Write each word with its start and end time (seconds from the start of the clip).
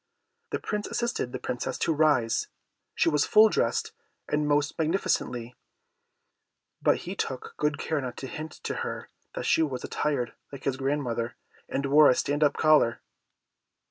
The 0.49 0.57
Prince 0.57 0.87
assisted 0.87 1.31
the 1.31 1.37
Princess 1.37 1.77
to 1.77 1.93
rise; 1.93 2.47
she 2.95 3.07
was 3.07 3.27
full 3.27 3.49
dressed, 3.49 3.91
and 4.27 4.47
most 4.47 4.79
magnificently, 4.79 5.53
but 6.81 6.97
he 7.05 7.15
took 7.15 7.53
good 7.57 7.77
care 7.77 8.01
not 8.01 8.17
to 8.17 8.25
hint 8.27 8.53
to 8.63 8.77
her 8.77 9.09
that 9.35 9.45
she 9.45 9.61
was 9.61 9.83
attired 9.83 10.33
like 10.51 10.63
his 10.63 10.77
grandmother, 10.77 11.35
and 11.69 11.85
wore 11.85 12.09
a 12.09 12.15
stand 12.15 12.43
up 12.43 12.55
collar. 12.55 13.01